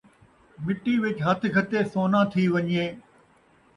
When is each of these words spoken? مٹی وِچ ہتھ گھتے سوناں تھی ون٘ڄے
مٹی 0.63 0.93
وِچ 1.01 1.17
ہتھ 1.25 1.45
گھتے 1.55 1.79
سوناں 1.91 2.25
تھی 2.31 2.43
ون٘ڄے 2.53 2.85